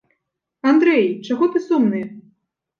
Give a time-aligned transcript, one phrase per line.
[0.71, 2.05] Андрэй, чаго ты сумны?